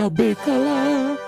[0.00, 1.18] saber calar.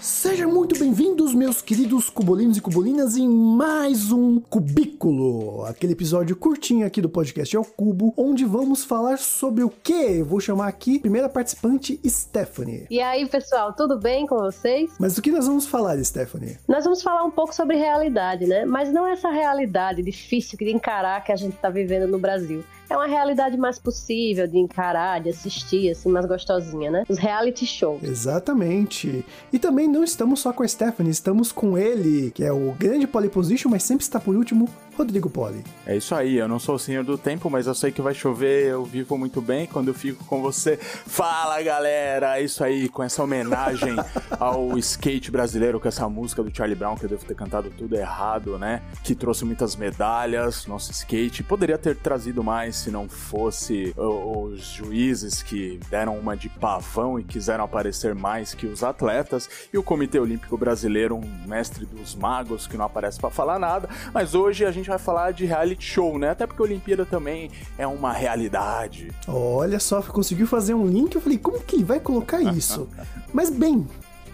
[0.00, 6.86] Sejam muito bem-vindos, meus queridos cubolinos e cubolinas, em mais um Cubículo, aquele episódio curtinho
[6.86, 10.22] aqui do podcast ao Cubo, onde vamos falar sobre o quê?
[10.22, 12.86] Vou chamar aqui a primeira participante, Stephanie.
[12.88, 14.92] E aí, pessoal, tudo bem com vocês?
[15.00, 16.56] Mas do que nós vamos falar, Stephanie?
[16.68, 18.64] Nós vamos falar um pouco sobre realidade, né?
[18.64, 22.96] Mas não essa realidade difícil de encarar que a gente tá vivendo no Brasil é
[22.96, 27.04] uma realidade mais possível de encarar, de assistir, assim, mais gostosinha, né?
[27.08, 28.02] Os reality shows.
[28.02, 29.24] Exatamente.
[29.52, 33.06] E também não estamos só com a Stephanie, estamos com ele, que é o grande
[33.06, 35.62] polyposition, mas sempre está por último, Rodrigo Poli.
[35.84, 38.14] É isso aí, eu não sou o senhor do tempo, mas eu sei que vai
[38.14, 40.76] chover, eu vivo muito bem quando eu fico com você.
[40.76, 43.94] Fala galera, é isso aí, com essa homenagem
[44.40, 47.94] ao skate brasileiro, com essa música do Charlie Brown, que eu devo ter cantado tudo
[47.94, 48.82] errado, né?
[49.04, 51.42] Que trouxe muitas medalhas, nosso skate.
[51.42, 57.24] Poderia ter trazido mais se não fosse os juízes que deram uma de pavão e
[57.24, 62.66] quiseram aparecer mais que os atletas, e o Comitê Olímpico Brasileiro, um mestre dos magos
[62.66, 65.84] que não aparece para falar nada, mas hoje a gente gente vai falar de reality
[65.84, 66.30] show, né?
[66.30, 69.10] Até porque a Olimpíada também é uma realidade.
[69.26, 71.14] Olha só, conseguiu fazer um link.
[71.14, 72.88] Eu falei, como que ele vai colocar isso?
[73.34, 73.86] Mas bem,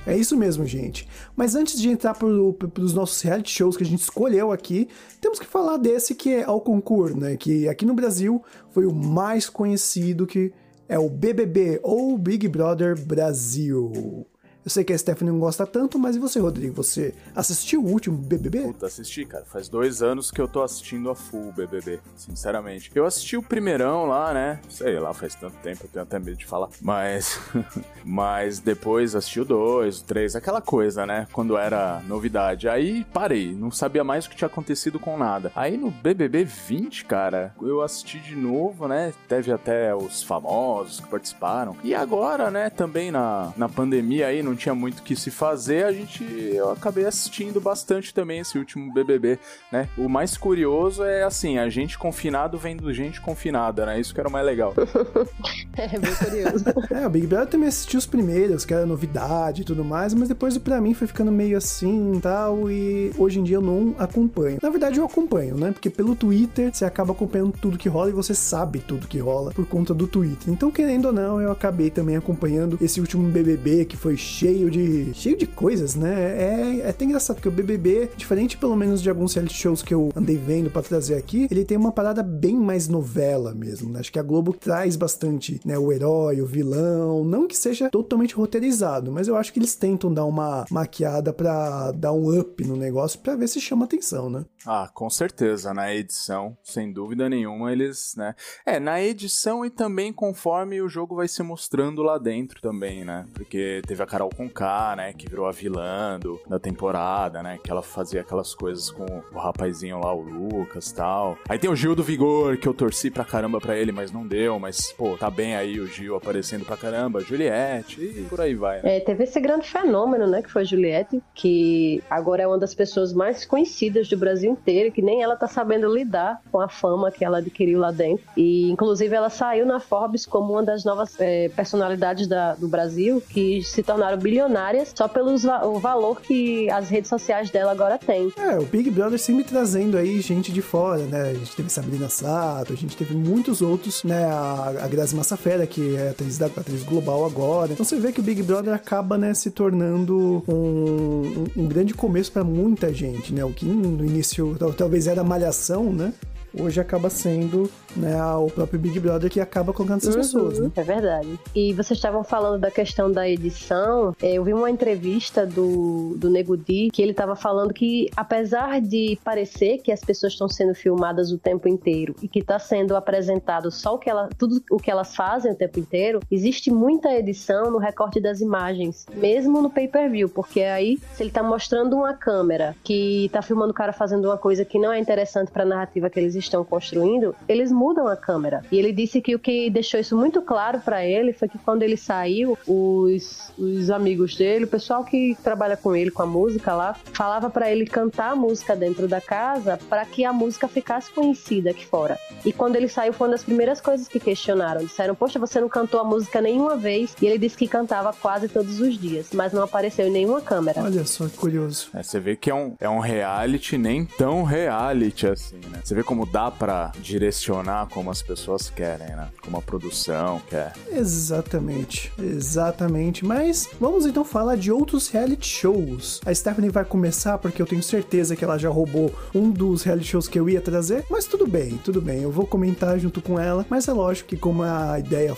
[0.07, 1.09] é isso mesmo, gente.
[1.35, 4.89] Mas antes de entrar para os nossos reality shows que a gente escolheu aqui,
[5.21, 7.37] temos que falar desse que é ao concurso, né?
[7.37, 10.53] Que aqui no Brasil foi o mais conhecido que
[10.89, 14.27] é o BBB ou Big Brother Brasil.
[14.65, 16.75] Eu sei que a Stephanie não gosta tanto, mas e você, Rodrigo?
[16.77, 18.61] Você assistiu o último BBB?
[18.63, 19.45] Puta, assisti, cara.
[19.45, 22.91] Faz dois anos que eu tô assistindo a full BBB, sinceramente.
[22.95, 24.61] Eu assisti o primeirão lá, né?
[24.69, 26.69] Sei lá, faz tanto tempo, eu tenho até medo de falar.
[26.81, 27.41] Mas.
[28.05, 31.27] mas depois assisti o dois, o três, aquela coisa, né?
[31.33, 32.69] Quando era novidade.
[32.69, 35.51] Aí parei, não sabia mais o que tinha acontecido com nada.
[35.57, 39.13] Aí no BBB 20, cara, eu assisti de novo, né?
[39.27, 41.77] Teve até os famosos que participaram.
[41.83, 45.31] E agora, né, também na, na pandemia aí, no não tinha muito o que se
[45.31, 46.23] fazer, a gente
[46.55, 49.39] eu acabei assistindo bastante também esse último BBB,
[49.71, 49.89] né?
[49.97, 53.99] O mais curioso é assim, a gente confinado vendo gente confinada, né?
[53.99, 54.75] Isso que era o mais legal.
[55.77, 56.65] é, bem curioso.
[56.93, 60.29] é, o Big Brother também assistiu os primeiros, que era novidade e tudo mais, mas
[60.29, 63.95] depois para mim foi ficando meio assim e tal, e hoje em dia eu não
[63.99, 64.59] acompanho.
[64.63, 65.73] Na verdade eu acompanho, né?
[65.73, 69.53] Porque pelo Twitter você acaba acompanhando tudo que rola e você sabe tudo que rola
[69.53, 70.53] por conta do Twitter.
[70.53, 75.15] Então, querendo ou não, eu acabei também acompanhando esse último BBB que foi cheio de
[75.15, 76.13] cheio de coisas, né?
[76.13, 79.95] É, é até engraçado porque o BBB, diferente pelo menos de alguns reality shows que
[79.95, 83.93] eu andei vendo para trazer aqui, ele tem uma parada bem mais novela mesmo.
[83.93, 84.01] Né?
[84.01, 88.35] Acho que a Globo traz bastante, né, o herói, o vilão, não que seja totalmente
[88.35, 92.77] roteirizado, mas eu acho que eles tentam dar uma maquiada para dar um up no
[92.77, 94.45] negócio para ver se chama atenção, né?
[94.67, 98.35] Ah, com certeza, na edição, sem dúvida nenhuma, eles, né?
[98.67, 103.25] É, na edição e também conforme o jogo vai se mostrando lá dentro também, né?
[103.33, 107.71] Porque teve a Carol Conká, né, que virou a vilã do, da temporada, né, que
[107.71, 111.37] ela fazia aquelas coisas com o rapazinho lá, o Lucas tal.
[111.49, 114.27] Aí tem o Gil do Vigor, que eu torci pra caramba pra ele, mas não
[114.27, 118.55] deu, mas, pô, tá bem aí o Gil aparecendo pra caramba, Juliette e por aí
[118.55, 118.83] vai.
[118.83, 118.97] Né?
[118.97, 122.75] É, teve esse grande fenômeno, né, que foi a Juliette, que agora é uma das
[122.75, 127.11] pessoas mais conhecidas do Brasil inteira, que nem ela tá sabendo lidar com a fama
[127.11, 128.25] que ela adquiriu lá dentro.
[128.37, 133.23] E, inclusive, ela saiu na Forbes como uma das novas é, personalidades da, do Brasil
[133.29, 138.33] que se tornaram bilionárias só pelo o valor que as redes sociais dela agora têm.
[138.37, 141.31] É, o Big Brother sempre trazendo aí gente de fora, né?
[141.31, 144.25] A gente teve Sabrina Sato, a gente teve muitos outros, né?
[144.25, 147.73] A, a Grazi Massafera, que é atriz, da, atriz global agora.
[147.73, 151.95] Então você vê que o Big Brother acaba, né, se tornando um, um, um grande
[151.95, 153.45] começo para muita gente, né?
[153.45, 156.13] O que no início talvez era malhação, né?
[156.59, 160.71] hoje acaba sendo né, o próprio Big Brother que acaba colocando essas uhum, pessoas, né?
[160.77, 161.39] É verdade.
[161.55, 164.15] E vocês estavam falando da questão da edição.
[164.23, 168.81] É, eu vi uma entrevista do, do Nego Di que ele estava falando que, apesar
[168.81, 172.97] de parecer que as pessoas estão sendo filmadas o tempo inteiro e que está sendo
[172.97, 177.13] apresentado só o que ela, tudo o que elas fazem o tempo inteiro, existe muita
[177.13, 182.15] edição no recorte das imagens, mesmo no pay-per-view, porque aí, se ele está mostrando uma
[182.15, 185.67] câmera que está filmando o cara fazendo uma coisa que não é interessante para a
[185.67, 188.63] narrativa que eles estão construindo, eles mudam a câmera.
[188.71, 191.83] E ele disse que o que deixou isso muito claro para ele foi que quando
[191.83, 196.75] ele saiu, os, os amigos dele, o pessoal que trabalha com ele, com a música
[196.75, 201.11] lá, falava para ele cantar a música dentro da casa para que a música ficasse
[201.11, 202.17] conhecida aqui fora.
[202.45, 204.85] E quando ele saiu, foi uma das primeiras coisas que questionaram.
[204.85, 207.17] Disseram, poxa, você não cantou a música nenhuma vez.
[207.21, 210.83] E ele disse que cantava quase todos os dias, mas não apareceu em nenhuma câmera.
[210.83, 211.89] Olha só que curioso.
[211.95, 215.81] É, você vê que é um, é um reality nem tão reality assim, né?
[215.83, 219.29] Você vê como dá para direcionar como as pessoas querem, né?
[219.43, 220.73] Como a produção quer.
[220.91, 223.25] Exatamente, exatamente.
[223.25, 226.21] Mas vamos então falar de outros reality shows.
[226.25, 230.07] A Stephanie vai começar porque eu tenho certeza que ela já roubou um dos reality
[230.07, 232.23] shows que eu ia trazer, mas tudo bem, tudo bem.
[232.23, 235.35] Eu vou comentar junto com ela, mas é lógico que como a ideia,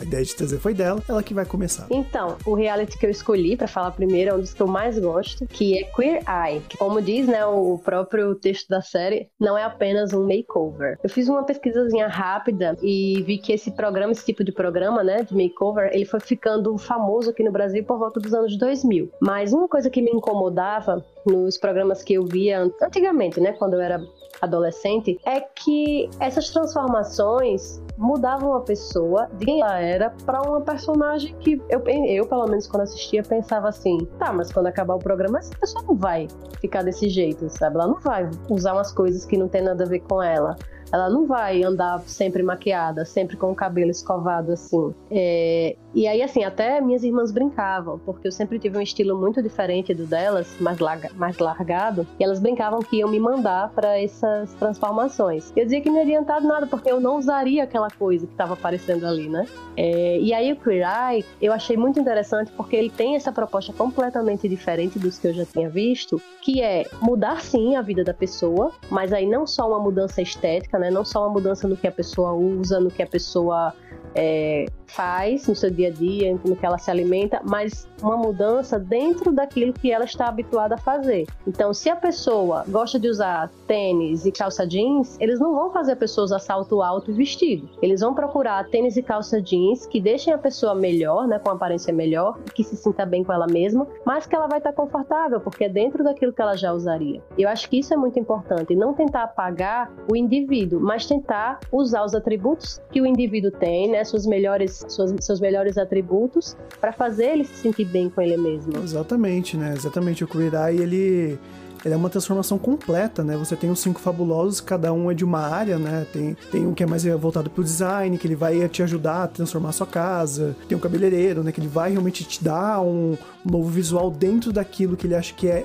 [0.00, 1.86] a ideia de trazer foi dela, ela que vai começar.
[1.90, 4.98] Então, o reality que eu escolhi para falar primeiro é um dos que eu mais
[4.98, 9.56] gosto, que é Queer Eye, que como diz, né, o próprio texto da série, não
[9.56, 10.98] é apenas um makeover.
[11.02, 15.22] Eu fiz uma pesquisazinha rápida e vi que esse programa, esse tipo de programa, né,
[15.22, 19.10] de makeover, ele foi ficando famoso aqui no Brasil por volta dos anos 2000.
[19.20, 23.80] Mas uma coisa que me incomodava nos programas que eu via antigamente, né, quando eu
[23.80, 24.00] era
[24.40, 31.34] adolescente, é que essas transformações mudavam a pessoa de quem ela era para uma personagem
[31.38, 35.38] que eu, eu, pelo menos, quando assistia, pensava assim: tá, mas quando acabar o programa,
[35.38, 36.26] essa pessoa não vai
[36.60, 37.76] ficar desse jeito, sabe?
[37.76, 40.56] Ela não vai usar umas coisas que não tem nada a ver com ela.
[40.92, 44.94] Ela não vai andar sempre maquiada, sempre com o cabelo escovado assim.
[45.10, 49.42] É, e aí, assim, até minhas irmãs brincavam, porque eu sempre tive um estilo muito
[49.42, 54.00] diferente do delas, mais, larga, mais largado, e elas brincavam que iam me mandar para
[54.00, 55.52] essas transformações.
[55.54, 58.54] Eu dizia que não ia adiantado nada, porque eu não usaria aquela coisa que estava
[58.54, 59.46] aparecendo ali, né?
[59.76, 63.72] É, e aí o Queer Eye, eu achei muito interessante porque ele tem essa proposta
[63.72, 68.14] completamente diferente dos que eu já tinha visto, que é mudar sim a vida da
[68.14, 70.90] pessoa, mas aí não só uma mudança estética, né?
[70.90, 73.72] Não só uma mudança no que a pessoa usa, no que a pessoa
[74.14, 78.78] é, faz no seu dia a dia, no que ela se alimenta, mas uma mudança
[78.78, 81.26] dentro daquilo que ela está habituada a fazer.
[81.46, 85.92] Então, se a pessoa gosta de usar tênis e calça jeans, eles não vão fazer
[85.92, 87.68] a pessoa usar salto alto e vestido.
[87.80, 91.92] Eles vão procurar tênis e calça jeans que deixem a pessoa melhor, né, com aparência
[91.92, 95.64] melhor, que se sinta bem com ela mesma, mas que ela vai estar confortável, porque
[95.64, 97.22] é dentro daquilo que ela já usaria.
[97.38, 102.04] Eu acho que isso é muito importante, não tentar apagar o indivíduo, mas tentar usar
[102.04, 107.26] os atributos que o indivíduo tem, né, suas melhores, suas, seus melhores atributos, para fazer
[107.26, 108.76] ele se sentir bem com ele mesmo.
[108.82, 109.74] Exatamente, né?
[109.76, 110.24] Exatamente.
[110.24, 111.38] O Eye, ele
[111.84, 113.36] ele é uma transformação completa, né?
[113.36, 116.06] Você tem os cinco fabulosos, cada um é de uma área, né?
[116.12, 119.28] Tem, tem um que é mais voltado pro design, que ele vai te ajudar a
[119.28, 120.56] transformar a sua casa.
[120.68, 121.52] Tem um cabeleireiro, né?
[121.52, 125.48] Que ele vai realmente te dar um, novo visual dentro daquilo que ele acha que
[125.48, 125.64] é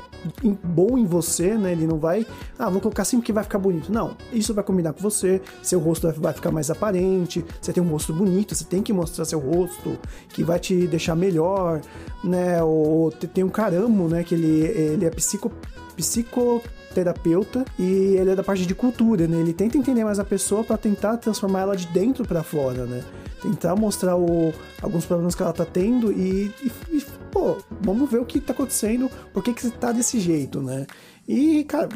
[0.64, 1.72] bom em você, né?
[1.72, 2.26] Ele não vai,
[2.58, 3.92] ah, vou colocar assim porque vai ficar bonito.
[3.92, 7.88] Não, isso vai combinar com você, seu rosto vai ficar mais aparente, você tem um
[7.88, 9.98] rosto bonito, você tem que mostrar seu rosto,
[10.30, 11.82] que vai te deixar melhor,
[12.24, 12.62] né?
[12.64, 14.24] Ou tem um caramo, né?
[14.24, 15.52] Que ele, ele é psico
[15.98, 19.40] psicoterapeuta e ele é da parte de cultura, né?
[19.40, 23.04] Ele tenta entender mais a pessoa para tentar transformar ela de dentro para fora, né?
[23.42, 28.20] Tentar mostrar o, alguns problemas que ela tá tendo e, e, e, pô, vamos ver
[28.20, 30.86] o que tá acontecendo, por que que você tá desse jeito, né?
[31.28, 31.90] E, cara,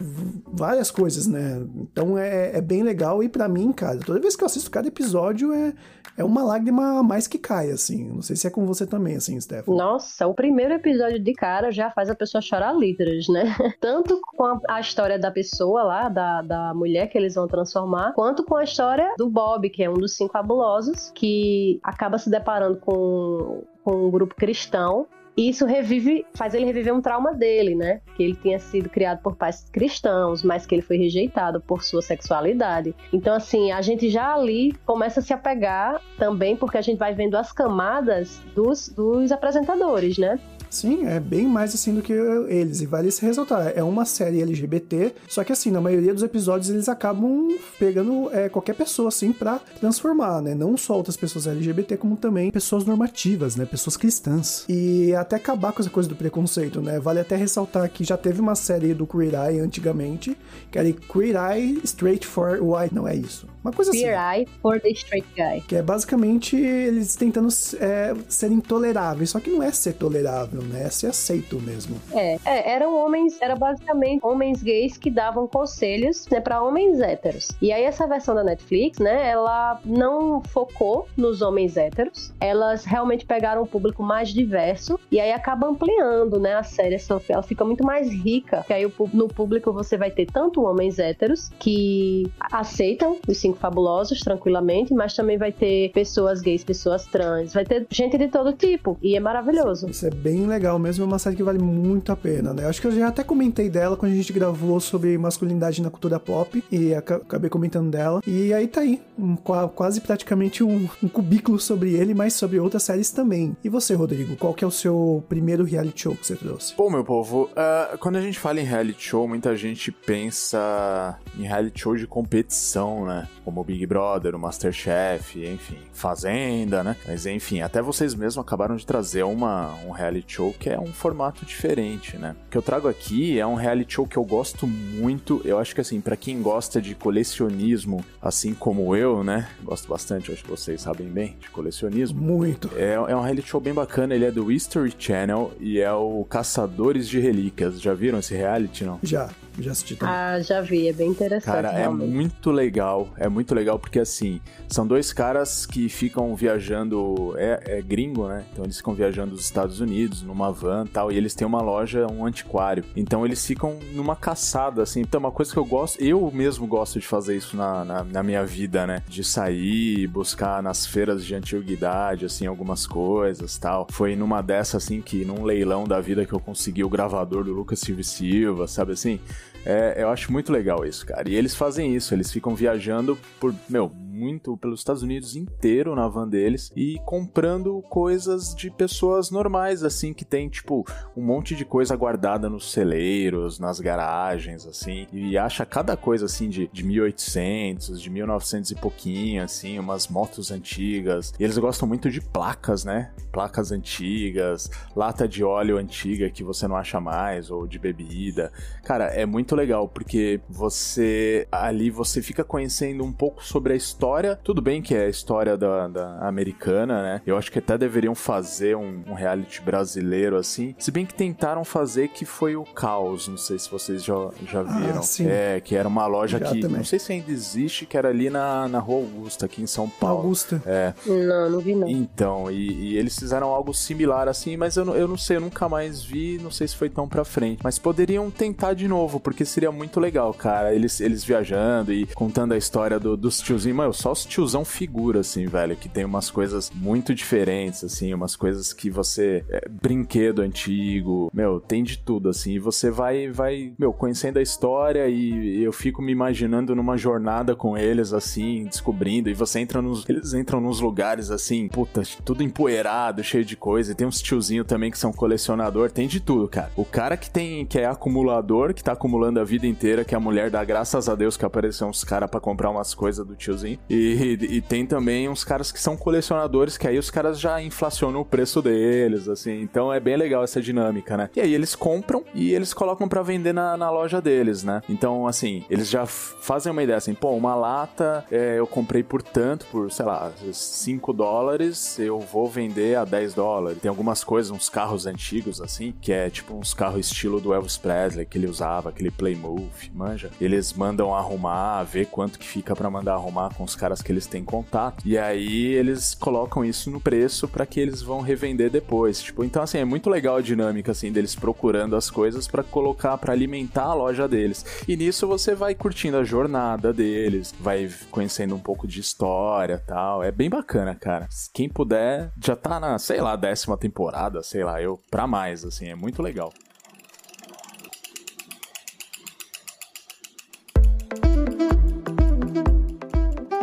[0.45, 1.65] várias coisas, né?
[1.75, 3.23] Então é, é bem legal.
[3.23, 5.73] E para mim, cara, toda vez que eu assisto cada episódio é,
[6.17, 8.09] é uma lágrima a mais que cai, assim.
[8.09, 9.67] Não sei se é com você também, assim, Steph.
[9.67, 13.43] Nossa, o primeiro episódio de cara já faz a pessoa chorar litros, né?
[13.79, 18.11] Tanto com a, a, história da pessoa lá, da, da mulher que eles vão transformar,
[18.13, 22.29] quanto com a história do Bob, que é um dos cinco fabulosos, que acaba se
[22.29, 27.75] deparando com, com um grupo cristão e isso revive, faz ele reviver um trauma dele,
[27.75, 28.01] né?
[28.15, 32.01] Que ele tinha sido criado por pais cristãos, mas que ele foi rejeitado por sua
[32.01, 32.93] sexualidade.
[33.13, 37.13] Então, assim, a gente já ali começa a se apegar também, porque a gente vai
[37.13, 40.39] vendo as camadas dos, dos apresentadores, né?
[40.71, 42.79] Sim, é bem mais assim do que eles.
[42.79, 43.73] E vale se ressaltar.
[43.75, 48.47] É uma série LGBT, só que assim, na maioria dos episódios eles acabam pegando é,
[48.47, 50.55] qualquer pessoa assim pra transformar, né?
[50.55, 53.65] Não só outras pessoas LGBT, como também pessoas normativas, né?
[53.65, 54.63] Pessoas cristãs.
[54.69, 56.99] E até acabar com essa coisa do preconceito, né?
[56.99, 60.37] Vale até ressaltar que já teve uma série do Queer Eye antigamente,
[60.71, 62.95] que era Queer Eye Straight for White.
[62.95, 63.45] Não é isso.
[63.61, 64.39] Uma coisa Queer assim.
[64.39, 65.61] Eye for the Straight Guy.
[65.67, 70.89] Que é basicamente eles tentando é, ser intoleráveis, só que não é ser tolerável né?
[70.89, 71.99] Se aceito mesmo.
[72.13, 77.49] É, é, eram homens, era basicamente homens gays que davam conselhos, né, para homens héteros.
[77.61, 83.25] E aí essa versão da Netflix, né, ela não focou nos homens héteros, elas realmente
[83.25, 87.83] pegaram um público mais diverso e aí acaba ampliando, né, a série, ela fica muito
[87.83, 93.37] mais rica, que aí no público você vai ter tanto homens héteros que aceitam os
[93.37, 98.29] cinco fabulosos tranquilamente, mas também vai ter pessoas gays, pessoas trans, vai ter gente de
[98.29, 99.89] todo tipo e é maravilhoso.
[99.89, 102.65] Isso é bem legal mesmo, é uma série que vale muito a pena, né?
[102.65, 106.19] Acho que eu já até comentei dela quando a gente gravou sobre masculinidade na cultura
[106.19, 108.21] pop e acabei comentando dela.
[108.25, 112.83] E aí tá aí, um, quase praticamente um, um cubículo sobre ele, mas sobre outras
[112.83, 113.55] séries também.
[113.61, 116.75] E você, Rodrigo, qual que é o seu seu primeiro reality show que você trouxe?
[116.75, 121.43] Bom, meu povo, uh, quando a gente fala em reality show, muita gente pensa em
[121.43, 123.27] reality show de competição, né?
[123.43, 126.95] Como o Big Brother, o Masterchef, enfim, Fazenda, né?
[127.07, 130.93] Mas enfim, até vocês mesmos acabaram de trazer uma, um reality show que é um
[130.93, 132.35] formato diferente, né?
[132.47, 135.41] O que eu trago aqui é um reality show que eu gosto muito.
[135.43, 139.49] Eu acho que assim, para quem gosta de colecionismo, assim como eu, né?
[139.63, 142.21] Gosto bastante, acho que vocês sabem bem de colecionismo.
[142.21, 142.69] Muito.
[142.75, 146.25] É, é um reality show bem bacana, ele é do History Channel e é o
[146.29, 147.81] Caçadores de Relíquias.
[147.81, 148.99] Já viram esse reality, não?
[149.03, 149.29] Já
[149.59, 150.13] já assisti também.
[150.13, 151.53] Ah, já vi, é bem interessante.
[151.53, 152.09] Cara, é realmente.
[152.09, 153.09] é muito legal.
[153.17, 157.33] É muito legal porque, assim, são dois caras que ficam viajando.
[157.37, 158.45] É, é gringo, né?
[158.51, 161.11] Então eles ficam viajando dos Estados Unidos numa van tal.
[161.11, 162.83] E eles têm uma loja, um antiquário.
[162.95, 165.01] Então eles ficam numa caçada, assim.
[165.01, 166.01] Então, é uma coisa que eu gosto.
[166.01, 169.03] Eu mesmo gosto de fazer isso na, na, na minha vida, né?
[169.07, 173.87] De sair, buscar nas feiras de antiguidade, assim, algumas coisas tal.
[173.91, 177.53] Foi numa dessa, assim, que num leilão da vida que eu consegui o gravador do
[177.53, 179.19] Lucas Silva Silva, sabe assim?
[179.65, 181.29] É, eu acho muito legal isso, cara.
[181.29, 186.07] E eles fazem isso, eles ficam viajando por, meu, muito pelos Estados Unidos inteiro na
[186.07, 191.63] van deles e comprando coisas de pessoas normais, assim, que tem, tipo, um monte de
[191.63, 198.01] coisa guardada nos celeiros, nas garagens, assim, e acha cada coisa, assim, de, de 1800,
[198.01, 201.33] de 1900 e pouquinho, assim, umas motos antigas.
[201.39, 203.11] E eles gostam muito de placas, né?
[203.31, 208.51] Placas antigas, lata de óleo antiga que você não acha mais, ou de bebida.
[208.83, 214.00] Cara, é muito legal, porque você ali você fica conhecendo um pouco sobre a história
[214.01, 217.21] história, tudo bem que é a história da, da americana, né?
[217.23, 220.73] Eu acho que até deveriam fazer um, um, reality brasileiro assim.
[220.79, 224.15] Se bem que tentaram fazer que foi o Caos, não sei se vocês já,
[224.51, 224.99] já ah, viram.
[224.99, 225.27] Ah, sim.
[225.27, 226.77] É, que era uma loja já que, também.
[226.77, 229.87] não sei se ainda existe, que era ali na, na Rua Augusta, aqui em São
[229.87, 230.23] Paulo.
[230.23, 230.63] Augusta.
[230.65, 230.95] É.
[231.05, 231.87] Não, não vi não.
[231.87, 235.69] Então, e, e eles fizeram algo similar assim, mas eu, eu não sei, eu nunca
[235.69, 237.59] mais vi, não sei se foi tão pra frente.
[237.63, 240.73] Mas poderiam tentar de novo, porque seria muito legal, cara.
[240.73, 243.77] Eles, eles viajando e contando a história do, dos tiozinhos.
[243.77, 248.35] Mano, só os tiozão figura, assim, velho, que tem umas coisas muito diferentes, assim, umas
[248.35, 249.43] coisas que você.
[249.49, 254.41] É, brinquedo antigo, meu, tem de tudo, assim, e você vai, vai, meu, conhecendo a
[254.41, 259.81] história e eu fico me imaginando numa jornada com eles, assim, descobrindo, e você entra
[259.81, 260.07] nos.
[260.07, 264.67] Eles entram nos lugares, assim, puta, tudo empoeirado, cheio de coisa, e tem uns tiozinhos
[264.67, 266.71] também que são colecionador, tem de tudo, cara.
[266.75, 270.19] O cara que tem, que é acumulador, que tá acumulando a vida inteira, que a
[270.19, 273.79] mulher dá graças a Deus que apareceu uns caras para comprar umas coisas do tiozinho,
[273.89, 278.21] e e, tem também uns caras que são colecionadores, que aí os caras já inflacionam
[278.21, 279.61] o preço deles, assim.
[279.61, 281.29] Então é bem legal essa dinâmica, né?
[281.35, 284.81] E aí eles compram e eles colocam para vender na, na, loja deles, né?
[284.87, 289.21] Então, assim, eles já fazem uma ideia assim, pô, uma lata é, eu comprei por
[289.21, 293.79] tanto, por, sei lá, 5 dólares, eu vou vender a 10 dólares.
[293.79, 297.77] Tem algumas coisas, uns carros antigos, assim, que é tipo uns carros estilo do Elvis
[297.77, 300.29] Presley, que ele usava, aquele Plymouth, manja.
[300.39, 304.27] Eles mandam arrumar, ver quanto que fica para mandar arrumar com os caras que eles
[304.27, 305.03] têm contato.
[305.05, 309.21] E aí eles colocam isso no preço para que eles vão revender depois.
[309.21, 313.17] Tipo, então assim, é muito legal a dinâmica assim deles procurando as coisas para colocar,
[313.17, 314.65] para alimentar a loja deles.
[314.87, 320.23] E nisso você vai curtindo a jornada deles, vai conhecendo um pouco de história, tal.
[320.23, 321.27] É bem bacana, cara.
[321.53, 325.87] Quem puder, já tá na, sei lá, décima temporada, sei lá, eu para mais assim,
[325.87, 326.53] é muito legal.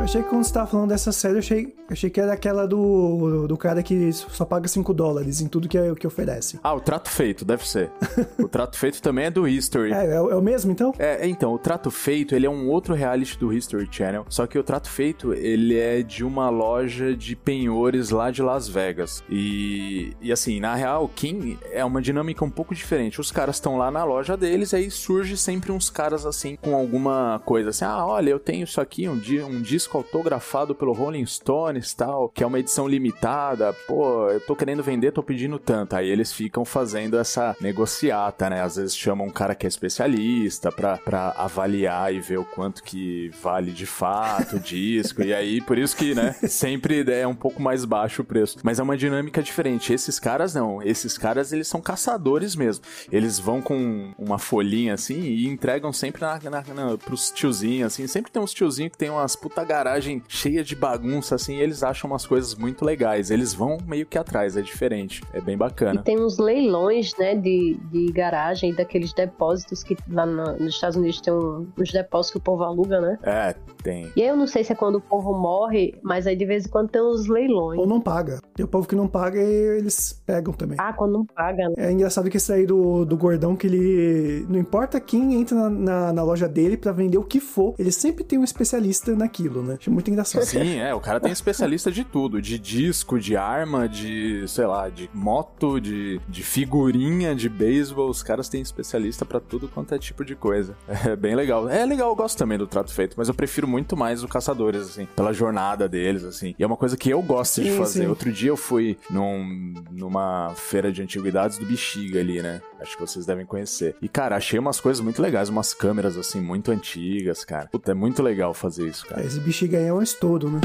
[0.08, 3.46] Achei que quando você tava falando dessa série, eu achei, achei que era aquela do,
[3.46, 6.58] do cara que só paga 5 dólares em tudo que, é, que oferece.
[6.64, 7.90] Ah, o Trato Feito, deve ser.
[8.40, 9.92] o Trato Feito também é do History.
[9.92, 10.94] É, é, é, o mesmo, então?
[10.98, 14.58] É, então, o Trato Feito, ele é um outro reality do History Channel, só que
[14.58, 19.22] o Trato Feito, ele é de uma loja de penhores lá de Las Vegas.
[19.28, 23.20] E, e assim, na real, quem é uma dinâmica um pouco diferente.
[23.20, 27.42] Os caras estão lá na loja deles, aí surge sempre uns caras assim, com alguma
[27.44, 31.94] coisa assim, ah, olha, eu tenho isso aqui, um, um disco autografado pelo Rolling Stones
[31.94, 33.72] tal, que é uma edição limitada.
[33.86, 35.96] Pô, eu tô querendo vender, tô pedindo tanto.
[35.96, 38.62] Aí eles ficam fazendo essa negociata, né?
[38.62, 42.82] Às vezes chamam um cara que é especialista pra, pra avaliar e ver o quanto
[42.82, 45.22] que vale de fato o disco.
[45.22, 48.58] e aí, por isso que, né, sempre é um pouco mais baixo o preço.
[48.62, 49.92] Mas é uma dinâmica diferente.
[49.92, 50.82] Esses caras não.
[50.82, 52.84] Esses caras, eles são caçadores mesmo.
[53.10, 58.06] Eles vão com uma folhinha assim e entregam sempre na, na, na, pros tiozinhos, assim.
[58.06, 59.87] Sempre tem uns tiozinhos que tem umas puta garagem
[60.28, 61.56] cheia de bagunça, assim.
[61.56, 63.30] eles acham umas coisas muito legais.
[63.30, 65.22] Eles vão meio que atrás, é diferente.
[65.32, 66.00] É bem bacana.
[66.00, 70.96] E tem uns leilões, né, de, de garagem, daqueles depósitos que lá no, nos Estados
[70.96, 73.18] Unidos tem um, uns depósitos que o povo aluga, né?
[73.22, 74.10] É, tem.
[74.14, 76.66] E aí eu não sei se é quando o povo morre, mas aí de vez
[76.66, 77.78] em quando tem uns leilões.
[77.78, 78.40] Ou não paga.
[78.54, 80.76] Tem o povo que não paga e eles pegam também.
[80.80, 81.74] Ah, quando não paga, né?
[81.76, 84.46] É engraçado que esse aí do, do gordão que ele.
[84.48, 87.92] Não importa quem entra na, na, na loja dele para vender o que for, ele
[87.92, 89.77] sempre tem um especialista naquilo, né?
[89.78, 90.44] Acho muito engraçado.
[90.44, 90.94] Sim, é.
[90.94, 95.80] O cara tem especialista de tudo: de disco, de arma, de, sei lá, de moto,
[95.80, 98.08] de, de figurinha, de beisebol.
[98.08, 100.76] Os caras têm especialista para tudo quanto é tipo de coisa.
[101.08, 101.68] É bem legal.
[101.68, 104.82] É legal, eu gosto também do trato feito, mas eu prefiro muito mais o Caçadores,
[104.82, 106.54] assim, pela jornada deles, assim.
[106.58, 108.00] E é uma coisa que eu gosto de Sim, fazer.
[108.02, 108.06] sim.
[108.08, 112.60] Outro dia eu fui num, numa feira de antiguidades do Bexiga ali, né?
[112.80, 113.96] Acho que vocês devem conhecer.
[114.00, 117.68] E, cara, achei umas coisas muito legais, umas câmeras, assim, muito antigas, cara.
[117.68, 119.24] Puta, é muito legal fazer isso, cara.
[119.24, 119.40] Esse
[119.76, 120.60] aí é um estouro, né?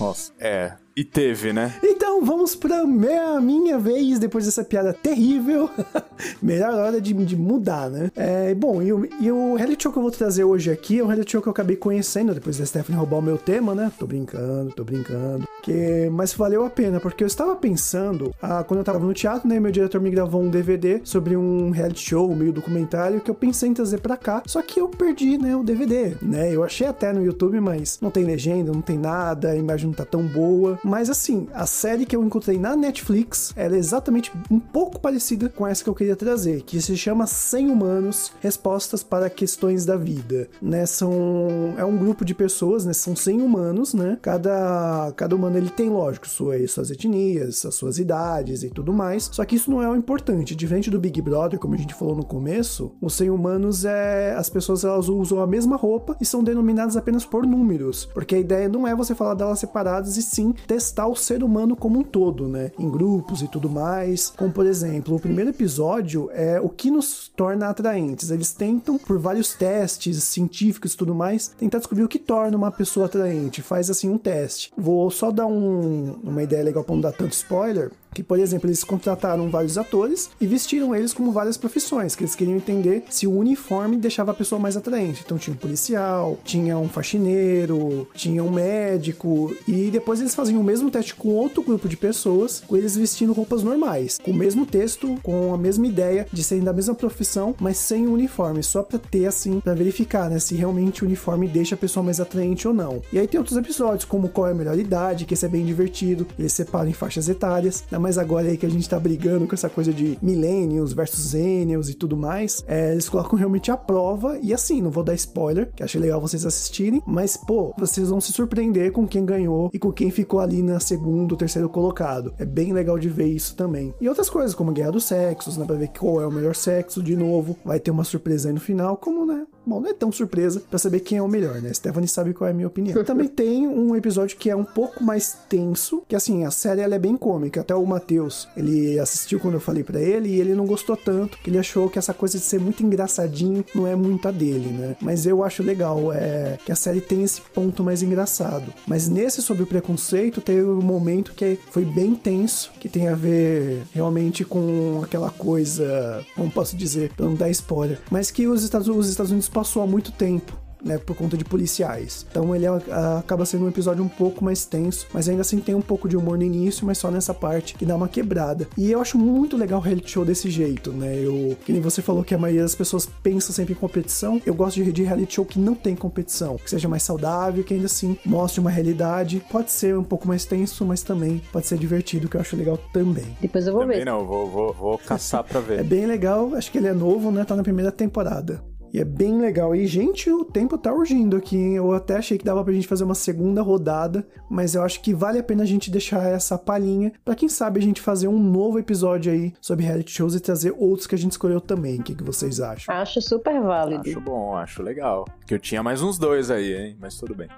[0.00, 0.74] Nossa, é.
[0.98, 1.72] E teve, né?
[1.80, 5.70] Então vamos pra minha, minha vez, depois dessa piada terrível.
[6.42, 8.10] Melhor hora de, de mudar, né?
[8.16, 11.04] É, bom, e, o- e o reality show que eu vou trazer hoje aqui é
[11.04, 13.92] um reality show que eu acabei conhecendo depois da Stephanie roubar o meu tema, né?
[13.96, 15.46] Tô brincando, tô brincando.
[15.62, 19.48] Que, mas valeu a pena, porque eu estava pensando, ah, quando eu tava no teatro,
[19.48, 19.60] né?
[19.60, 23.68] Meu diretor me gravou um DVD sobre um reality show, meio documentário, que eu pensei
[23.68, 24.42] em trazer pra cá.
[24.46, 25.54] Só que eu perdi, né?
[25.54, 26.52] O DVD, né?
[26.52, 29.94] Eu achei até no YouTube, mas não tem legenda, não tem nada, a imagem não
[29.94, 30.76] tá tão boa.
[30.88, 35.48] Mas assim, a série que eu encontrei na Netflix, ela é exatamente um pouco parecida
[35.48, 39.96] com essa que eu queria trazer, que se chama 100 Humanos, Respostas para Questões da
[39.96, 40.86] Vida, né?
[40.86, 42.92] São é um grupo de pessoas, né?
[42.92, 44.18] São 100 humanos, né?
[44.22, 49.28] Cada cada humano ele tem, lógico, suas suas etnias, as suas idades e tudo mais.
[49.32, 52.16] Só que isso não é o importante, diferente do Big Brother, como a gente falou
[52.16, 56.42] no começo, os 100 humanos é as pessoas elas usam a mesma roupa e são
[56.42, 60.54] denominadas apenas por números, porque a ideia não é você falar delas separadas e sim
[60.78, 62.70] testar o ser humano como um todo, né?
[62.78, 64.32] Em grupos e tudo mais.
[64.36, 68.30] Como por exemplo, o primeiro episódio é o que nos torna atraentes.
[68.30, 72.70] Eles tentam, por vários testes científicos e tudo mais, tentar descobrir o que torna uma
[72.70, 73.60] pessoa atraente.
[73.60, 74.72] Faz assim um teste.
[74.78, 77.90] Vou só dar um- uma ideia legal para não dar tanto spoiler.
[78.14, 82.34] Que, por exemplo, eles contrataram vários atores e vestiram eles como várias profissões, que eles
[82.34, 85.22] queriam entender se o uniforme deixava a pessoa mais atraente.
[85.24, 90.64] Então tinha um policial, tinha um faxineiro, tinha um médico, e depois eles faziam o
[90.68, 94.66] mesmo teste com outro grupo de pessoas, com eles vestindo roupas normais, com o mesmo
[94.66, 98.98] texto, com a mesma ideia de serem da mesma profissão, mas sem uniforme, só pra
[98.98, 102.74] ter assim, pra verificar, né, se realmente o uniforme deixa a pessoa mais atraente ou
[102.74, 103.00] não.
[103.10, 105.64] E aí tem outros episódios, como qual é a melhor idade, que esse é bem
[105.64, 109.46] divertido, eles separam em faixas etárias, ainda mais agora aí que a gente tá brigando
[109.46, 113.76] com essa coisa de millennials versus zennials e tudo mais, é, eles colocam realmente a
[113.76, 118.10] prova, e assim, não vou dar spoiler, que achei legal vocês assistirem, mas pô, vocês
[118.10, 122.34] vão se surpreender com quem ganhou e com quem ficou ali na segundo, terceiro colocado.
[122.38, 123.94] É bem legal de ver isso também.
[124.00, 127.02] E outras coisas, como Guerra dos Sexos, né, pra ver qual é o melhor sexo
[127.02, 130.10] de novo, vai ter uma surpresa aí no final, como, né, Bom, não é tão
[130.10, 131.70] surpresa pra saber quem é o melhor, né?
[131.74, 133.04] Stephanie sabe qual é a minha opinião.
[133.04, 136.94] Também tem um episódio que é um pouco mais tenso, que assim, a série ela
[136.94, 137.60] é bem cômica.
[137.60, 141.36] Até o Matheus, ele assistiu quando eu falei pra ele e ele não gostou tanto,
[141.38, 144.68] que ele achou que essa coisa de ser muito engraçadinho não é muito a dele,
[144.68, 144.96] né?
[145.02, 148.72] Mas eu acho legal, é que a série tem esse ponto mais engraçado.
[148.86, 153.14] Mas nesse sobre o preconceito, teve um momento que foi bem tenso, que tem a
[153.14, 158.62] ver realmente com aquela coisa, como posso dizer, pra não dar spoiler, mas que os
[158.62, 160.67] Estados, os Estados Unidos passou há muito tempo.
[160.84, 162.24] Né, por conta de policiais.
[162.30, 165.74] Então ele a- acaba sendo um episódio um pouco mais tenso, mas ainda assim tem
[165.74, 168.68] um pouco de humor no início, mas só nessa parte que dá uma quebrada.
[168.78, 171.18] E eu acho muito legal o reality show desse jeito, né?
[171.20, 174.40] Eu, que nem você falou que a maioria das pessoas pensa sempre em competição.
[174.46, 177.74] Eu gosto de, de reality show que não tem competição, que seja mais saudável, que
[177.74, 179.42] ainda assim mostre uma realidade.
[179.50, 182.78] Pode ser um pouco mais tenso, mas também pode ser divertido, que eu acho legal
[182.92, 183.36] também.
[183.40, 184.04] Depois eu vou Também ver.
[184.04, 185.82] não, vou, vou, vou caçar pra É ver.
[185.84, 187.44] bem legal, acho que ele é novo, né?
[187.44, 188.62] Tá na primeira temporada.
[188.92, 189.74] E é bem legal.
[189.74, 191.76] E, gente, o tempo tá urgindo aqui, hein?
[191.76, 195.14] Eu até achei que dava pra gente fazer uma segunda rodada, mas eu acho que
[195.14, 198.38] vale a pena a gente deixar essa palhinha pra quem sabe a gente fazer um
[198.38, 202.00] novo episódio aí sobre reality shows e trazer outros que a gente escolheu também.
[202.00, 202.94] O que, que vocês acham?
[202.94, 204.02] Acho super válido.
[204.08, 205.26] Acho bom, acho legal.
[205.46, 206.96] Que eu tinha mais uns dois aí, hein?
[207.00, 207.48] Mas tudo bem.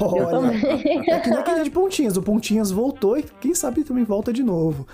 [0.00, 0.56] Olha,
[1.10, 2.16] é que nem aquele de Pontinhas.
[2.16, 4.86] O Pontinhas voltou e quem sabe também volta de novo.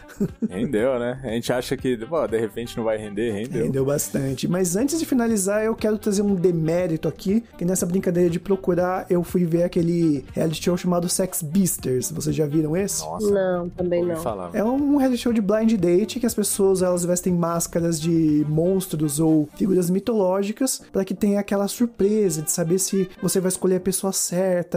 [0.48, 1.20] Rendeu, né?
[1.22, 3.64] A gente acha que, pô, de repente não vai render, rendeu.
[3.64, 4.48] Rendeu bastante.
[4.48, 8.40] Mas antes de finalizar finalizar, eu quero trazer um demérito aqui, que nessa brincadeira de
[8.40, 12.11] procurar, eu fui ver aquele reality show chamado Sex Beasters.
[12.11, 13.03] Vocês já viram esse?
[13.03, 13.31] Nossa.
[13.31, 14.16] Não, também não.
[14.16, 14.50] Falar.
[14.55, 19.20] É um reality show de blind date que as pessoas elas vestem máscaras de monstros
[19.20, 23.81] ou figuras mitológicas para que tenha aquela surpresa de saber se você vai escolher a
[23.81, 24.29] pessoa certa,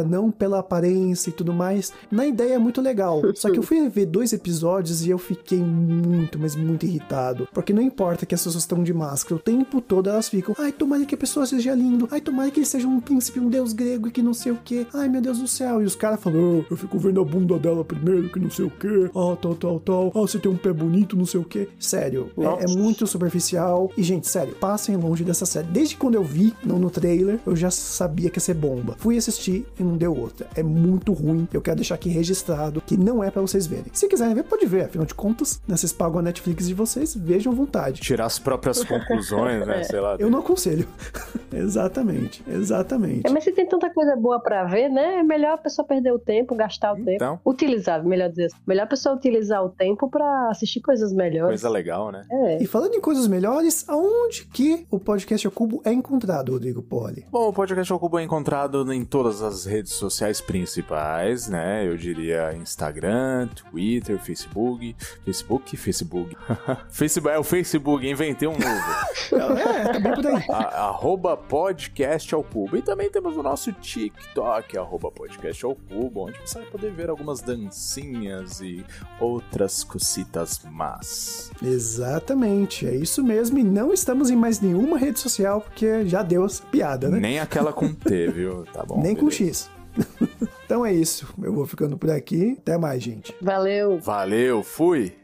[0.08, 1.92] não pela aparência e tudo mais.
[2.12, 3.22] Na ideia é muito legal.
[3.36, 7.48] Só que eu fui ver dois episódios e eu fiquei muito, mas muito irritado.
[7.54, 10.72] Porque não importa que as pessoas estão de máscara, o tempo todo elas ficam, ai,
[10.72, 13.74] tomara que a pessoa seja lindo, ai, tomara que ele seja um príncipe, um deus
[13.74, 15.82] grego e que não sei o que, ai, meu Deus do céu.
[15.82, 18.66] E os caras falam, "Ah, eu fico vendo a bunda dela primeiro, que não sei
[18.66, 21.44] o que, ah, tal, tal, tal, ah, você tem um pé bonito, não sei o
[21.44, 21.68] que.
[21.80, 23.92] Sério, é, é muito superficial.
[23.98, 25.68] E, gente, sério, passem longe dessa série.
[25.68, 28.96] Desde quando eu vi no, no trailer, eu já sabia que ia ser bomba.
[28.98, 30.48] Fui assistir e não deu outra.
[30.56, 31.48] É muito ruim.
[31.54, 33.86] Eu quero deixar aqui registrado que não é pra vocês verem.
[33.94, 34.86] Se quiserem ver, pode ver.
[34.86, 38.02] Afinal de contas, né, vocês pagam a Netflix de vocês, vejam à vontade.
[38.02, 39.84] Tirar as próprias conclusões, né?
[39.84, 40.16] Sei lá.
[40.20, 40.88] Eu não aconselho.
[41.52, 43.26] exatamente, exatamente.
[43.28, 45.20] É, mas se tem tanta coisa boa pra ver, né?
[45.20, 47.38] É melhor a pessoa perder o tempo, gastar o Então.
[47.38, 47.42] tempo.
[47.50, 48.56] Utilizar, melhor dizer assim.
[48.68, 51.62] Melhor a pessoa utilizar o tempo pra assistir coisas melhores.
[51.62, 52.26] Coisa legal, né?
[52.32, 52.62] É.
[52.64, 57.26] E falando em coisas melhores, aonde que o podcast ao cubo é encontrado, Rodrigo Poli?
[57.32, 61.88] Bom, o podcast ao Cubo é encontrado em todas as redes sociais principais, né?
[61.88, 64.96] Eu diria Instagram, Twitter, Facebook.
[65.26, 65.76] Facebook?
[65.78, 66.38] Facebook.
[66.92, 68.64] Facebook é o Facebook, inventei um novo.
[69.34, 70.44] É, tá bem por aí.
[70.50, 72.78] A- arroba podcast ao cubo.
[72.78, 77.10] E também temos o nosso TikTok, arroba podcast ao cubo, onde você vai poder ver
[77.10, 78.86] algumas dancinhas e
[79.20, 81.52] outras cositas más.
[81.64, 83.58] Exatamente, é isso mesmo.
[83.58, 87.20] E não estamos em mais nenhuma rede social, porque já deu essa piada, né?
[87.20, 88.66] Nem aquela com T, viu?
[88.72, 89.02] Tá bom.
[89.02, 89.32] Nem com.
[89.32, 89.70] X.
[90.66, 91.34] então é isso.
[91.42, 92.58] Eu vou ficando por aqui.
[92.60, 93.36] Até mais, gente.
[93.42, 94.00] Valeu.
[94.00, 95.23] Valeu, fui!